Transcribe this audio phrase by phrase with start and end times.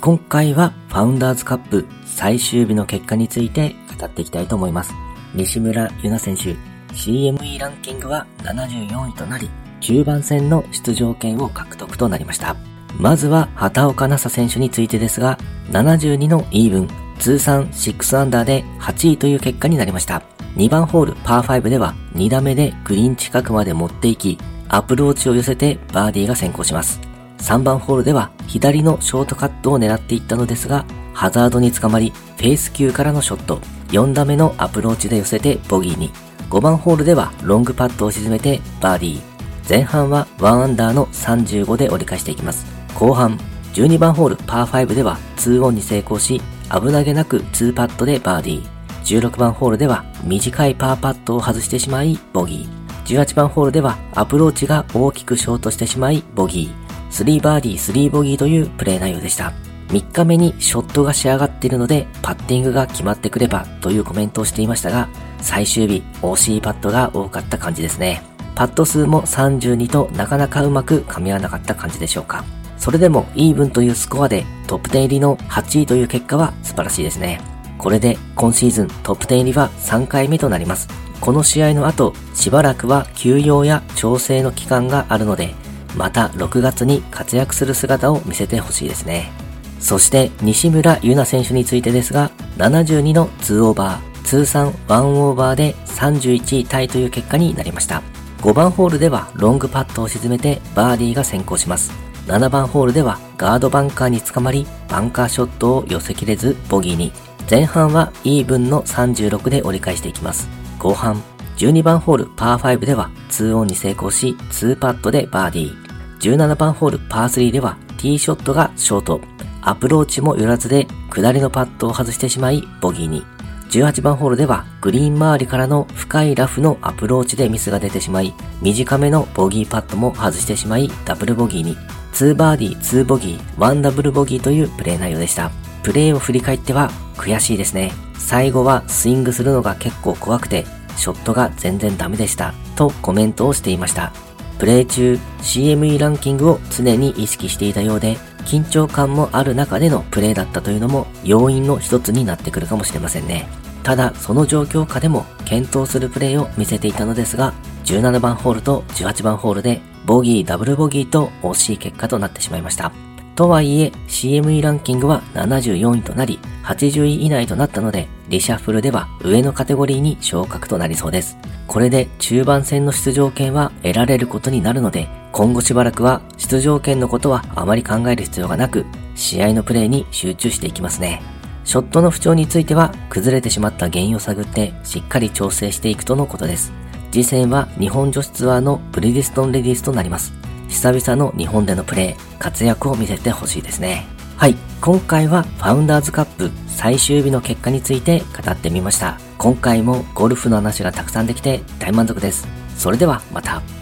[0.00, 4.94] 今回はファウンダーズカップ最終日の結果について語っていきたいと思います。
[5.34, 6.54] 西村優菜選手、
[6.94, 9.50] CME ランキングは74位となり、
[9.80, 12.54] 中盤戦の出場権を獲得となりました。
[12.96, 15.36] まずは畑岡奈紗選手についてですが、
[15.72, 16.88] 72のイーブン、
[17.18, 20.22] 通算6アンダーで8位という結果になりました。
[20.54, 24.38] 2番ホールパー5では2打目でグリーン近くまで持っていき、
[24.68, 27.07] アプローチを寄せてバーディーが先行します。
[27.38, 30.84] 3番ホールでは左のショートカットを狙っていったのですが、
[31.14, 36.12] ハザードにつかまり、フェース級からのショット、4打目のアプローチで寄せてボギーに。
[36.50, 39.20] 5番ホールではロングパットを沈めてバーディー。
[39.68, 42.66] 前半は1アンダーの35で折り返していきます。
[42.94, 43.38] 後半、
[43.74, 48.78] 12番ホールパー5では2オンに成功し、危なげなく2パットでバーディー。
[49.20, 53.16] 16番ホールでは短いパーパットを外してしまいボギー。
[53.22, 56.87] 18番ホールではアプローチが大きくショートしてしまいボギー。
[57.10, 59.52] 3バーディー3ボギーというプレー内容でした。
[59.88, 65.08] 3日目にショットが仕上がっているので、パッティングが決まってくればというコメントをしていましたが、
[65.40, 68.22] 最終日、惜しいパットが多かった感じですね。
[68.54, 72.44] パット数も32となかなかうまく噛み合わなかった感じでしょうか。
[72.76, 77.40] それでもイーブンというスコアでトップ10入りの8位という結果は素晴らしいですね。
[77.78, 80.88] これで今シーズントップ10入りは3回目となります。
[81.20, 85.54] この試合の後、しばらくは休養や調整の期間があるので、
[85.98, 89.32] また6月に活躍する姿を見せてほしいですね。
[89.80, 98.02] そして西村優菜選手についてですが、72の2オーバー、通算1オーバーで31位タイという結果になりました。
[98.42, 101.92] 5番ホールではロングパットを沈めてバーディーが先行します。
[102.28, 107.12] 7番ホールではガードバンカーに捕まり、バンカーショットを寄せきれずボギーに。
[107.50, 110.48] 前半はイーブンの36で折り返していきます。
[110.78, 111.20] 後半、
[111.56, 115.87] 12番ホールパー5では2オンに成功し、2パットでバーディー。
[116.20, 119.20] 17番ホールパー3ではティーショットがショート。
[119.62, 123.24] アプローチも寄らずで下りのパットを外してしまいボギーに。
[123.70, 128.32] 18番ホールではグリーン周りからの深いラフのアプローチでミスが出てしまい、
[128.62, 131.76] 短めのボギーパットも外してしまいダブルボギーに。
[132.12, 135.50] 2バーディー、2ボギー、1ダブルボギーというプレー内容でした。
[135.82, 137.92] プレーを振り返っては悔しいですね。
[138.16, 140.66] 最後はスイングするのが結構怖くて、
[140.96, 142.54] ショットが全然ダメでした。
[142.74, 144.12] とコメントをしていました。
[144.58, 153.46] プレイ中 CME ランキングを常に意識していたようで、緊張感もある中でのプレイだったというのも要因の一つになってくるかもしれませんね。
[153.82, 157.54] ただ、その状況下でも検討するプレイを見せていたのですが、
[157.84, 162.92] 17番ホールと18番ホールでボギー、ダブルボギーと惜しい結果となってしまいました。
[163.36, 171.36] とはいえ、CME ランキングは74位となり、80位以内となったので、リシャッフルでは上のカテゴリーに昇格となりそうです。
[171.66, 181.22] これで中盤戦の出場権は得られることになるので、今後しばらくは出場権のことはあまり考える必要がなく、試合のプレーに集中していきますね。
[181.64, 186.72] ショットの不調については、崩れてしまった原因を探って、しっかり調整していくとのことです。
[187.10, 190.32] 次戦は日本女子ツアーのブリディストンレディースとなります。
[190.68, 194.06] 久々の日本でのプレー、活躍を見せてほしいですね。
[194.36, 199.18] はい、今回はファウンダーズカップ最終日の結果について語ってみました。
[199.36, 202.46] 今回もゴルフの話がたくさんできて大満足です。
[202.76, 203.77] それではまた。